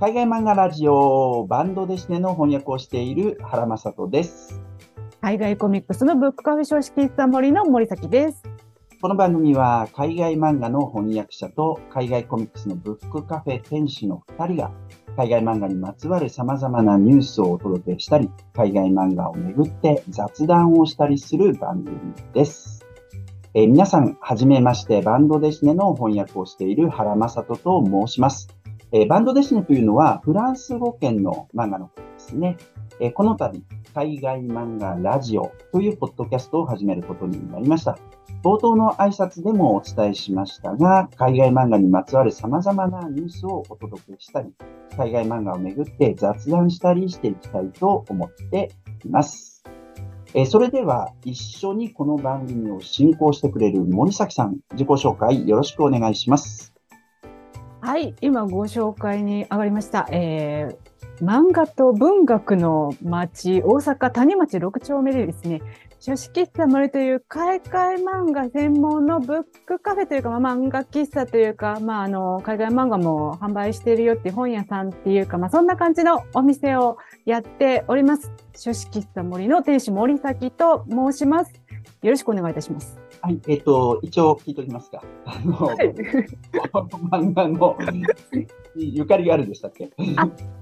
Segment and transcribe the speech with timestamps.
[0.00, 4.60] 海外漫画ラジオバンドデシネの翻訳をしている原正人です。
[5.22, 8.42] 海外コミックスのブックカフェ書式室森の森崎です。
[9.00, 14.70] この番組は海外漫画の翻訳者と海外コミックスのブックカフェ店主の2人が
[15.16, 21.96] 海外漫画にまつわる様々なニュースをお届けしたり、海外漫画をめぐって雑談をしたりする番組
[22.34, 22.77] です。
[23.54, 28.48] えー皆さん、はじめまして、バンドデシネの翻訳をしている原正人と申します。
[28.92, 32.58] えーバンドデシネというのはフランス語圏の漫画のことですね。
[33.00, 33.62] えーこの度、
[33.94, 37.96] 海外漫画ラジオというポッドキャストを始めることになりました。
[38.42, 44.52] 冒頭の挨拶でもお伝えしましたが、海外漫画にまつわる様々なニュースをお届けしたり、
[44.98, 48.70] 海外漫画をめぐって雑談したりしていきたいと思って
[49.06, 49.64] います。
[50.34, 56.74] えーそれでは、一緒にこの番組を進行してくれる森崎さん、自己紹介よろしくお願いします。
[57.80, 60.06] はい、今ご紹介に上がりました。
[60.10, 65.62] えー漫画と文学の町、大阪谷町6丁目でですね、
[66.00, 78.30] 書式室森という海外漫画専門のブックカフェというか、まあ、漫画喫茶というか、まあ、あの、海外漫画も販売しているよっていう本屋さんっていうか、まあ、そんな感じのお店をやっております。
[78.56, 81.52] 書式室森の店主森崎と申します。
[82.02, 83.07] よろしくお願いいたします。
[83.28, 85.02] はい、えっ、と、一応聞いておきますか。
[85.26, 87.76] あの、この 漫画の
[88.74, 89.90] ゆかりがあるんでしたっけ？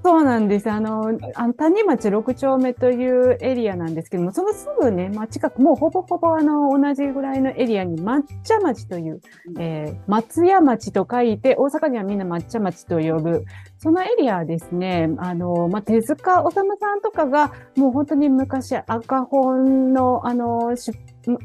[0.05, 0.69] そうなんです。
[0.69, 9.20] あの、あの谷町6丁目というエリアなんですけども、そのすぐね、まあ、近く、もうほぼほぼあの、同じぐらいのエリアに抹茶町という、
[9.61, 13.45] えー松屋町と書いて、大阪にはみんな抹茶町と呼ぶ、
[13.78, 20.92] そのエリアはですね、あの、まあ、手塚治虫さんとかが、もう本当に昔赤本の、あの、出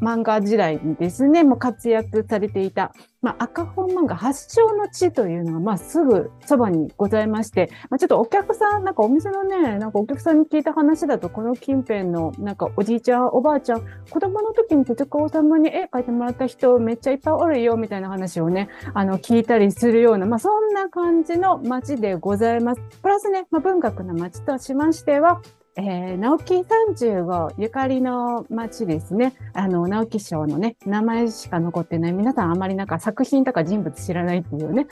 [0.01, 22.81] 漫画時代にですね、もう活躍されていた、まあ、赤本漫画発祥の地というのが、まあ、すぐそばにございまして、まあ、ちょっとお客さん、なんかお店のね、なんかお客さんに聞いた話だと、この近辺の、なんかおじいちゃん、おばあちゃん、子供の時に手塚治虫に絵描いてもらった人めっちゃいっぱいおるよ、みたいな話をね、あの、聞いたりするような、まあ、そんな感じの街でございます。
[23.01, 25.41] プラスね、まあ、文学の街としましては、
[25.77, 29.33] えー、直木35ゆかりの街ですね。
[29.53, 32.13] あの、直木賞のね、名前しか残ってない。
[32.13, 34.87] 皆さんあまりなんか作品とか人物知らないっていうね。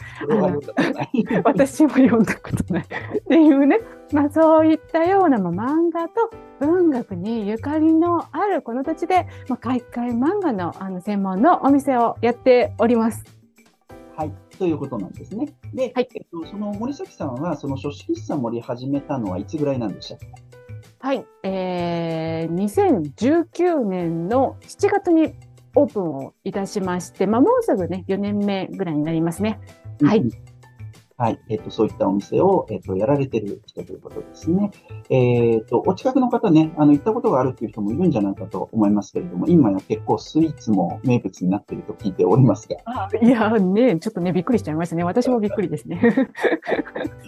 [1.44, 2.88] 私も読んだことないっ
[3.28, 3.80] ていうね。
[4.14, 13.24] まあそういったような、まあ、漫画と文学にゆかりのあるこの土地で、まあ、海外漫画のあの専門のお店をやっております。
[14.16, 15.54] はい、ということなんですね。
[15.74, 20.59] で、はいえっと、その森崎さんは、その書式室さん森始めたのはいつぐらいなんでしたっけ？
[21.02, 21.26] はい。
[21.44, 25.34] えー、2019年の7月に
[25.76, 29.60] オープンをいたしまして、まあもうすぐね、4年目ぐらいになりますね。
[30.02, 30.30] はいうん。
[31.20, 31.40] はい。
[31.50, 34.72] えっ、と、そういったお店を、えっ、と、やられてる人ということですね。
[35.10, 45.04] えっ、と、お近くの方ね、あの、行ったことがあるっていう人もいるんじゃないかと思いますけれども、今や結構スイーツも名物になっていると聞いておりますが、いやーね、ちょっとね、びっくりしちゃいましたね。
[45.04, 46.00] 私もびっくりですね。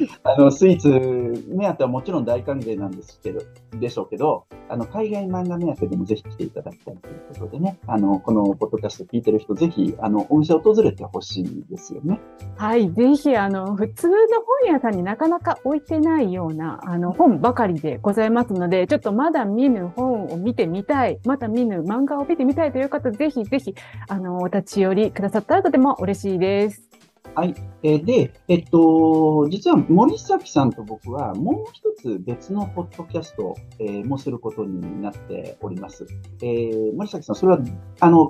[0.24, 3.42] あの、スイーツ目当てはもちろん大歓迎なんですけど、
[3.80, 12.20] でしょうけど、あの、海外漫画目当てでもぜひ来ていただきたいということでね、あの、このポッドキャスト聞いてる人、ぜひ、あの、お店を訪れてほしいですよね。
[12.56, 14.16] はい、ぜひ、あの、普通の
[14.64, 23.76] 本屋さんになかなか置いてないような、あの、本ばかりでございますので、ちょっとまだ見ぬ本を見てみたい、まだ見ぬ漫画を見てみたいという方、ぜひぜひ、
[24.08, 26.91] あの、お立ち寄りくださったらとても嬉しいです。
[27.34, 27.56] はい。
[27.84, 36.06] えで、えっと、実は森崎さんと僕はもう一つ別のポッドキャスト、えもすることになっております。
[36.42, 37.60] えー森崎さん、それは、
[38.02, 38.28] あの、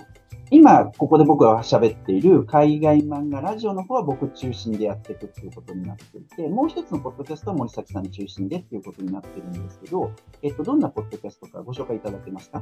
[0.53, 12.62] 今、ここで僕が喋っている海外漫画ラジオの方は僕中心でやっていくっていうことになっていて、もう一つのポッドキャストは森崎さん中心でっていうことになってるんですけど、えっと、どんなポッドキャストかご紹介いただけますか？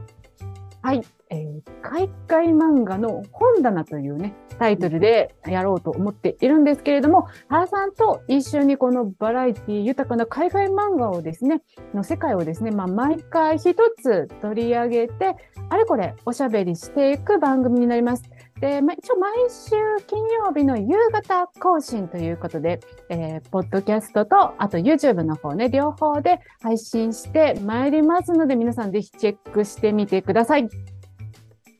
[0.83, 1.01] はい、
[1.31, 1.49] えー
[1.81, 11.63] 海外漫画の本棚というね、タイトルでやろうと思っているんですけれども、原さんと一緒にこのバラエティ豊かな海外漫画をですね、
[11.93, 15.35] の世界をですね、まあ、毎回一つ取り上げて、
[15.69, 18.23] あれこれおしゃべりしていく番組になります。
[18.59, 19.75] で、まあ一応毎週
[20.07, 22.79] 金曜日の夕方更新ということで、
[23.09, 30.69] えーポッドキャストと、あと YouTube の方ね、両方で配信してまいりますので、皆さんぜひチェックしてみてください。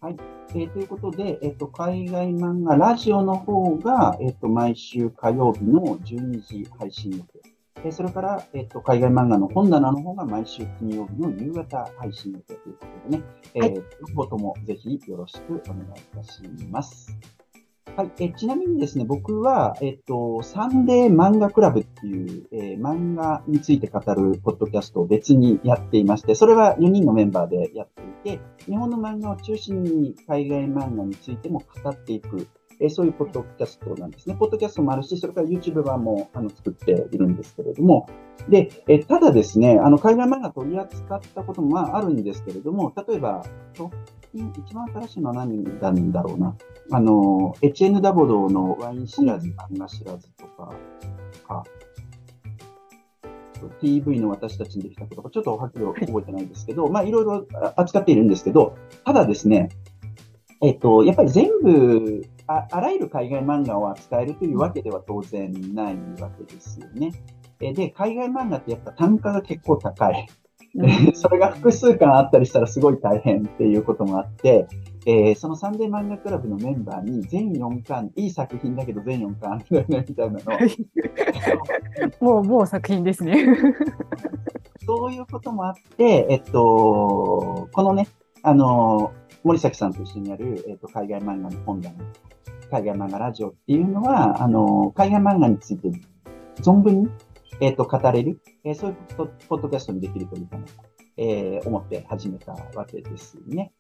[0.01, 0.17] はい
[0.51, 7.38] えーということで、えっと、海外漫画ラジオの方が、えっと、毎週火曜日の12時配信予定。
[7.83, 13.23] えーそれから、えっと、海外漫画の本棚の方が毎週金曜日の夕方配信予定ということでね、
[13.55, 13.73] えーはい。
[13.75, 17.17] 両方ともぜひよろしくお願いいたします。
[17.99, 27.89] はい、えちなみにですね、僕は、えっと、サンデー漫画クラブっていう、えー、漫画について語るポッドキャストを別にやっていまして、それは4人のメンバーでやっ
[28.23, 32.47] ていて、日本の漫画を中心に海外漫画についても語っていく、
[32.79, 34.35] えー、そういうポッドキャストなんですね。
[34.35, 38.07] ポッドキャストもあるし、それから YouTube 版もあの作っているんですけれども、
[38.47, 43.43] で、えただですね、あの海外漫画取り扱ったこともあるんですけれども、例えば、
[44.31, 46.55] 近、一番新しいのは何なんだろうな。
[46.91, 50.73] あの、エチェヌ・ダボドのワイン知らず、漫画知らずとか、
[51.47, 51.63] か、
[53.81, 59.69] TV の私たちにできたことか、ちょっとはっきり覚えてないんですけど、まあ、いろいろ扱っているんですけど、ただですね、
[60.61, 67.11] えっと、やっぱり全部あ、あらゆる海外漫画を扱えるというわけでは当然ないわけですよね。
[67.59, 70.27] で、海外漫画ってやっぱ単価が結構高い。
[71.13, 74.67] それが複数巻あったりしたらすごい大変っていうこともあって、
[75.05, 80.51] えー、そのサンデー漫画クラブのメンバーに全4巻、いい作品だけど全4巻あるんだよねみたいなの
[82.33, 83.45] もう、もう作品ですね。
[84.85, 88.07] そういうこともあって、えっと、このね、
[88.41, 89.11] あの、
[89.49, 91.95] 森崎さんと一緒にやる、えっと、海外漫画の本棚、
[92.69, 95.89] 海外漫画ラジオっていうのは、あの、海外漫画について
[96.61, 97.09] 存分に
[97.59, 98.97] え、ー、と、語れる、えー、そういう
[99.47, 100.73] ポッドキャストにできるというかなと、
[101.17, 103.71] えー、思って始めたわけですね。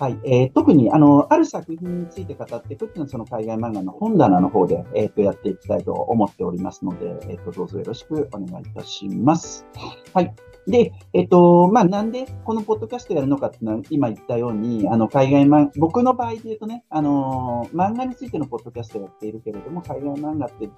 [0.00, 0.18] はい。
[0.24, 9.64] えー、特に、あの、ある作品について語っていくっていうの、その海外漫画の本棚の方で、えっ、ー、と、やっていきたいと思っておりますので、えっ、ー、と、どうぞよろしくお願いいたします。
[10.12, 10.34] はい。
[10.68, 20.68] で、えっと、まあ、なんでこのポッドキャストやるのかっていうのは、今言ったように、あの、海外漫、僕の場合で言うとね、あの、漫画についてのポッドキャストをやっているけれども、海外漫画って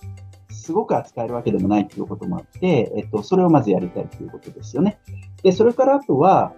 [0.50, 5.00] すごく扱えるわけでもないということもあって、えっと、それをまずやりたいということですよね。
[5.42, 6.52] で、それからあとは、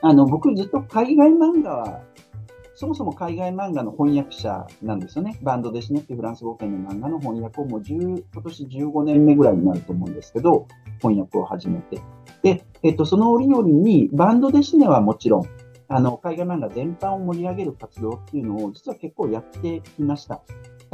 [0.00, 2.00] あの、僕ずっと海外漫画は、
[2.74, 5.36] そもそも海外漫画の翻訳者なんですよね。
[5.42, 10.68] バンドですねっていうフランス語圏の漫画の翻訳をもう10、今年15年目ぐらいになると思うんですけど、
[11.00, 12.00] 翻訳を始めて。
[12.42, 15.46] で、えっと、その折々に、バンドデシネはもちろん、
[15.88, 20.42] あの、海外漫画全般を盛り上げる活動っていうのを実は結構やってきました。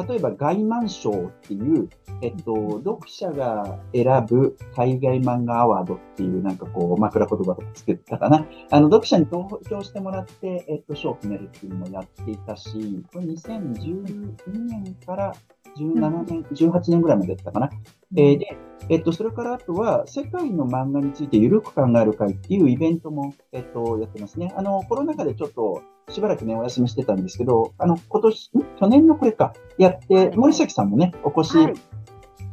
[0.09, 1.89] 例えば、外満賞っていう、
[2.21, 8.47] えっと、読者が選ぶ海外漫画アワードっていう、なんかこう、枕言葉とか作ったかな。
[8.71, 14.35] あの、読者に投票してもらって、えっと、賞を決めるっていうのもやっていたし、これ2012
[14.67, 15.35] 年から
[15.77, 17.71] 17年、18年ぐらいまでだったかな。
[18.17, 18.57] えー、で、
[18.91, 24.53] えっと、それからあとは、世界の漫画についてゆるく考える会っていうイベントも、えっと、やってますね。
[24.57, 31.75] あの、コロナ禍でちょっと、しばらくね、お休みしてたんですけど、あの、今年、去年のこれか、やって、森崎さんもね、お越し、はい、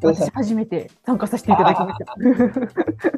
[0.02, 2.06] 私初めて参加させていただきまし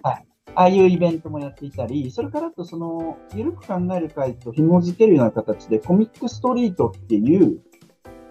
[0.01, 0.09] た。
[0.09, 0.25] はい。
[0.55, 7.59] ああいうイベントもやっていたり、それからとその、ゆるく考える会と紐づけるような形で、コミックストリートっていう、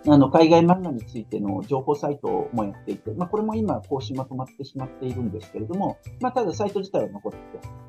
[0.06, 7.38] あの、海外漫画についての情報サイトもやっていて、まあ、これも今更新まとまってしまっているんですけれども、まあ、ただサイト自体は残って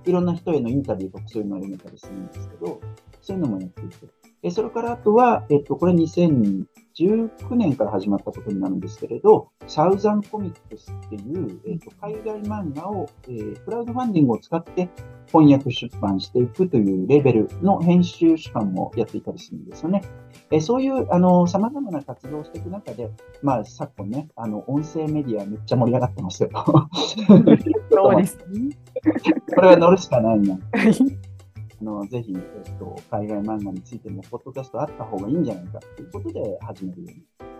[0.03, 2.79] て、いろんな人へのインタビューとかそういうのを読めたりするんですけど、
[3.21, 4.07] そういうのもやっていて。
[4.43, 6.65] えそれからあとは、えっと、これ2019
[7.55, 14.89] 年から始まったことになるんですけれど、サウザンコミックスっていう、えっと、海外漫画を、えー、クラウドファンディングを使って
[15.27, 20.03] 翻訳出版していくというレベルの編集主幹もやっていたりするんですよね。
[20.51, 23.09] えそういう、あの、様々な活動をしていく中で、
[23.41, 26.49] まあ、昨今ね、あの、音声メディアめっちゃ盛り上がってますよ。
[27.89, 28.77] そうです、ね。
[29.55, 30.59] これは乗るしかないな。
[31.83, 37.52] あのぜひ、えっと、海外漫画についても、ポッドキャストあった方がいいんじゃないかということで始めるように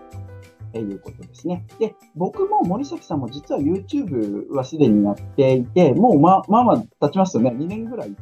[0.78, 1.66] いうことですね。
[1.78, 7.50] で、僕も森崎さんも実は YouTube はすでにやっていて、もうま、まあまあ経ちますよね。
[7.50, 8.14] 2年ぐらい経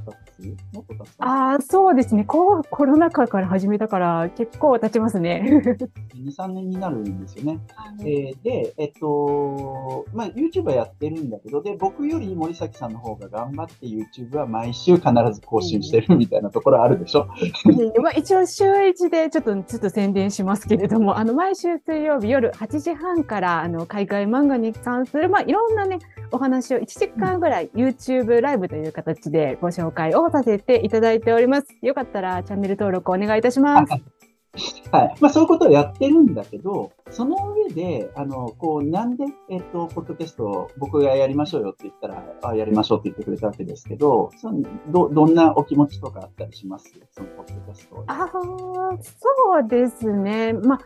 [0.43, 0.75] つ？
[0.75, 2.63] もっと経つああ、そうですねコ。
[2.65, 5.43] コロナ禍から始めたから結構経ちますね。
[6.17, 7.61] 2、3年になるんですよね。
[8.01, 17.27] えー、で、えっと、まあ YouTube はやってるんだけど、で、僕より森崎さんの方が頑張って YouTube は毎週必ず更新してるみたいなところあるでしょ？
[18.03, 26.01] まあ一応週1でちょっと、ちょっと宣伝しますけれども、あの、毎週水曜日夜夜8時半からあの海外漫画に関する、まあ、いろんなね
[26.33, 31.69] お話を1時間ぐらい YouTube ライブという形でご紹介をさせていただいております。
[31.83, 33.93] よかったらチャンネル登録お願いいたします。
[34.91, 35.15] はい。
[35.21, 46.93] まあ、そういうことをやってるんだけど、その上で、あの、こう、なんで、えっと、ポッドキャストを僕がやりましょうよって言ったら、あやりましょうって言ってくれたわけですけど、そのど、どんなお気持ちとかあったりします？
[47.13, 50.53] そのポッドキャストああ、そうですね。
[50.53, 50.81] まあ、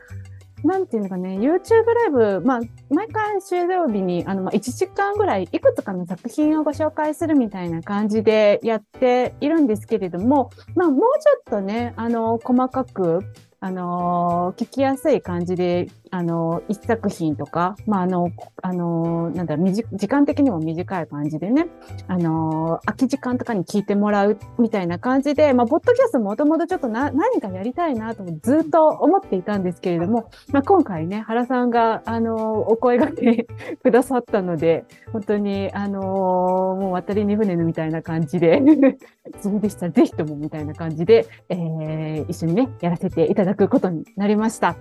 [0.67, 13.21] なんていうのかね、YouTube ライブ、まあ、毎回終了日に、あの、まあ、1時間ぐらい、いくつかの作品をご紹介するみたいな感じでやっているんですけれども、まあ、もうちょっとね、あの、細かく、
[13.59, 18.31] あのー聞きやすい感じで、あの一作品とか、まあ、あの、
[18.63, 21.67] あのなんだ、短時間的にも短い感じでね、
[22.09, 33.47] あの空き時間とかに聞いてもらうみたいな感じで、まあ、ポッドキャストもともとちょっとな何かやりたいなとずっと思っていたんですけれども、まあ、今回ね、原さんが、あのお声掛け
[33.83, 38.63] くださったので、本当に、あのもう渡りに船のみたいな感じで、
[39.41, 44.77] それでしたらぜひともみたいな感じで、えー一緒にね、やらせていただくことになりました。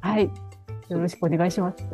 [0.00, 0.30] はい。
[0.88, 1.84] よろしくお願いします。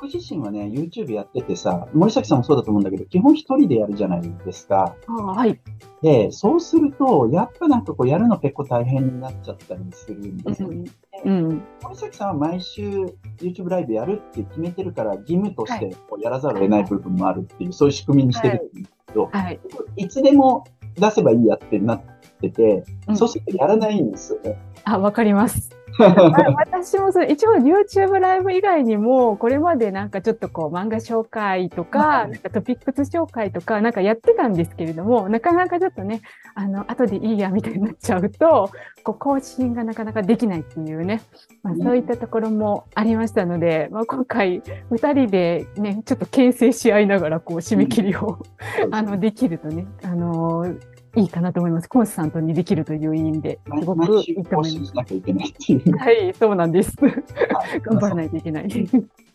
[0.00, 4.96] 僕自身はね、YouTube やっててさ、森崎さんもそうだと思うんだけど、基本一人でやるじゃないですか。
[5.06, 5.60] あはい。
[6.02, 10.90] で、そうすると、やっぱなんかこうやるの結構大変になっちゃったりするんですよね。
[11.24, 11.62] うん。
[11.82, 13.06] 森崎さんは毎週
[13.38, 19.60] YouTube ライブやるって決めてるから、義務としてこうやらざるを得ない部分もあるっていう、そういう仕組みにしてるんですけど、はい。
[19.96, 20.64] いつでも
[20.94, 22.02] 出せばいいやってなっ
[22.40, 24.58] てて、うんそうするとやらないんですよね。
[24.84, 25.81] あ、わかります。
[25.98, 36.22] あ私もそう一応 YouTube ライブ以外にも、これまでなんかちょっとこう漫画紹介とか、うんなんかトピックス紹介とか、なんかやってたんですけれども、なかなかちょっとね、
[36.54, 38.70] あの、後でいいやみたいになっちゃうと、
[39.04, 41.22] こう更新がなかなかできないっていうね、
[41.62, 48.38] まあ、そういったところもありましたので、まあ、今回、二人でね、ちょっと牽制し合いながら、こう、締め切りを、
[48.90, 50.74] あの、できるとね、あの
[51.14, 51.88] いいかなと思います。
[51.88, 54.92] コンスタントにできるという意味で、すごくいいと思います。
[54.94, 56.96] はい、そうなんです。
[57.00, 58.68] はい 頑張らないといけない。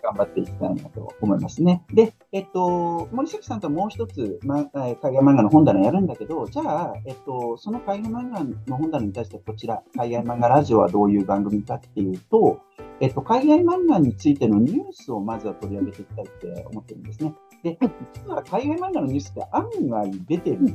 [0.08, 1.84] 頑張っていきたいなと思いますね。
[1.94, 12.60] で、えっと、森崎さんともう一つ、ま、えー海外漫画の本棚やるんだけど、じゃあ、えっと、その海外漫画の本棚に対してこちら、海外漫画ラジオはどういう番組かっていうと、
[13.00, 17.34] えっと、海外漫画についてのニュースをまずは取り上げていきたいって思ってるんですね。
[17.64, 17.78] で、
[18.14, 20.72] 実は海外漫画のニュースって案外出てるんで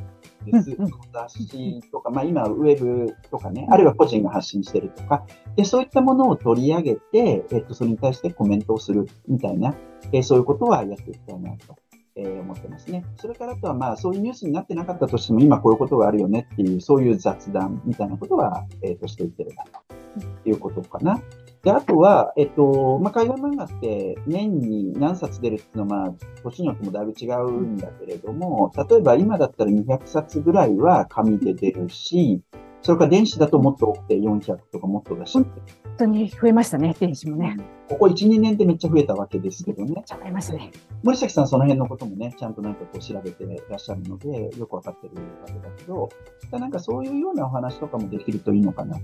[0.62, 0.70] す。
[0.72, 9.74] うんうん雑誌とか、まあ今、ウェブとかね、あるいは個人が発信してるとか、で、そういったものを取り上げて、えっと、それに対してコメントをするみたいな、
[10.12, 11.76] えーそういうことはやっていきたいなと、
[12.16, 13.04] えー思ってますね。
[13.16, 21.20] それからあとは、まあ、そういうニュースになってなかったとしても、今こういうことがあるよねっていう、そういう雑談みたいなことは、えっ、と、していければということかな。
[21.62, 32.42] で、あとは、えっと、まあ、海外漫画って年に何冊出るっていうのは、まあ、年によってもだいぶ違うんだけれども、例えば今だったら200冊ぐらいは紙で出るし、
[32.82, 35.46] それから電子だともっと多くて400とかもっとだし、本
[35.96, 37.56] 当に増えましたね、電子もね。
[37.92, 40.02] ここ1、2年でめっちゃ増えたわけですけどね。
[40.08, 40.70] 増えましたね。
[41.02, 46.08] 森崎さんその辺のこともね、ちゃんとなんかこう調べていらっしゃるので、よくわかってるわけだけど、
[46.52, 49.02] なんかそういうようなお話とかもできるといいのかなと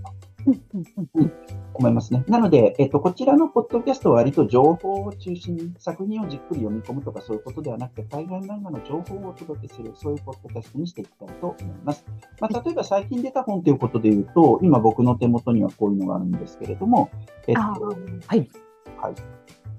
[1.74, 2.24] 思いますね。
[2.28, 12.06] なので、えっと、こちらのポッドキャストは割と情報を中心に、作品をじっくり読み込むとかそういうことではなくて、海外漫画の情報をお届けする、そういうポッドキャストにしていきたいと思います。
[12.40, 17.10] まあ、例えば最近出た本ということで言うと、今僕の手元にはこういうのがあるんですけれども、
[17.46, 18.48] えっと、はい。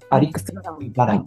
[0.09, 1.25] アリックス・バランっ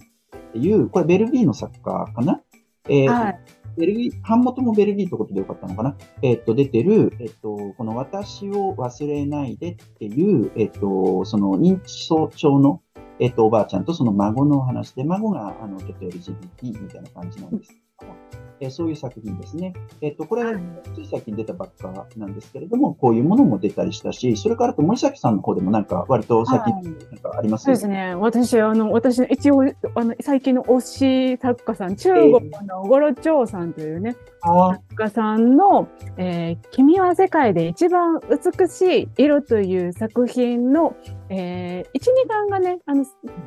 [0.52, 2.40] ていう、これベルギーの作家かな？
[2.88, 3.40] えーはい。
[3.76, 5.96] ベルギー、版元もベルギーってことでよかったのかな？
[6.20, 12.82] えっ、と、出てる、えっ、と、この私を忘れないでっていう、えっ、と、その認知症の、
[13.18, 18.18] えっ、と、おばあちゃんとその孫のお話で、孫が、あの、ちょっと LGBT みたいな感じなんですけども、
[18.62, 19.74] えーそういう作品ですね。
[20.00, 20.54] えっ、と、これは
[20.94, 26.84] つい最近出たばっかなんですけれども、こういうものも出たりしたし、それからあと森崎さんの方でもなんか割と最近はい。
[26.84, 27.64] なんかあります？
[27.64, 28.14] そうですね。
[28.14, 29.62] 私、あの、私、一応、
[29.96, 34.72] あの、最近の推し作家さん、中国のゴロチョウさんというね、あー。
[34.74, 40.94] 作家さんの、えー君は世界で一番美しい色という作品の、
[41.34, 43.06] えー、1、2巻がね、あの、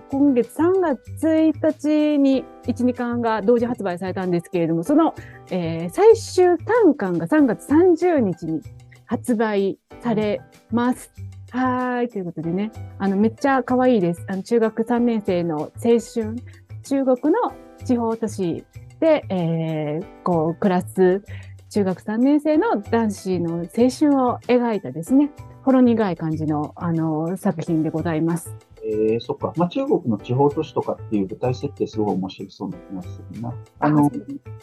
[0.10, 5.14] 今月3月1日に1、2巻が同時発売されたんですけれども、その、
[5.52, 8.62] えー最終単巻が3月30日に
[9.06, 11.14] 発売されます。
[11.52, 12.10] はい。
[12.10, 14.26] ということでね、あの、めっちゃ可愛いです。
[14.28, 16.36] あの、中学3年生の青春、
[16.84, 17.54] 中国の
[17.86, 18.66] 地方都市
[19.00, 21.22] で、えーこう、暮らす
[21.70, 25.30] 中学3年生の男子の青春を描いたですね、
[25.66, 28.56] ほろ苦い感じの、あの、作品でございます。
[28.84, 29.52] えー、そっか。
[29.58, 33.52] まあ、中国の地方都市とかっていう舞台設定すごい面白そうな気がするな。
[33.80, 34.12] あの、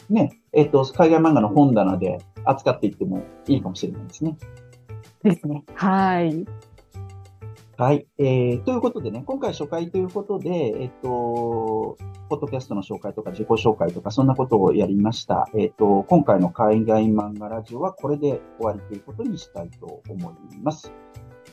[0.09, 4.37] ね、えっ、と、海外漫画の本棚で扱っていってもいいかもしれないですね。
[5.23, 5.65] ですね。
[5.75, 6.45] はい。
[7.75, 8.05] はい。
[8.19, 10.49] えー、ということでね、今回初回ということで、
[10.79, 11.97] えっ、と、
[12.29, 15.49] ポッドキャストの紹介とか自己紹介とかそんなことをやりました。
[15.57, 20.93] えっ、と、今回の海外漫画ラジオはこれで終わりということにしたいと思います。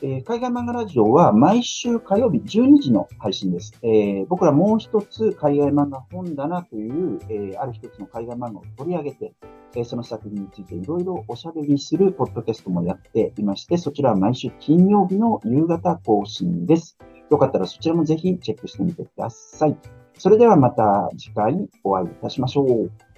[0.01, 3.73] えー、海外漫画ラジオは毎週火曜日12時の配信です。
[3.83, 9.33] えー、僕らもう一つ海外漫画本棚という、えー、ある一つの海外漫画を取り上げて、
[9.75, 16.97] えその作品についていろいろおしゃべりするポッドキャストもやっていまして、そちらは毎週金曜日の夕方更新です。
[17.29, 19.77] よかったらそちらもぜひチェックしてみてください。
[20.17, 23.10] それではまた次回お会いいたしましょう。